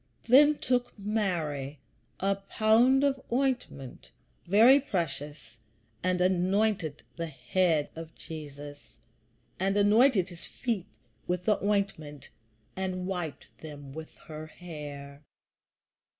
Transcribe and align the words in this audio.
Then 0.27 0.57
took 0.57 0.97
Mary 0.97 1.77
a 2.19 2.33
pound 2.35 3.03
of 3.03 3.21
ointment, 3.31 4.09
very 4.47 4.79
precious, 4.79 5.57
and 6.01 6.19
anointed 6.19 7.03
the 7.17 7.27
head 7.27 7.91
of 7.95 8.15
Jesus, 8.15 8.95
and 9.59 9.77
anointed 9.77 10.29
his 10.29 10.47
feet 10.47 10.87
with 11.27 11.45
the 11.45 11.63
ointment, 11.63 12.29
and 12.75 13.05
wiped 13.05 13.55
them 13.59 13.93
with 13.93 14.11
her 14.25 14.47
hair. 14.47 15.21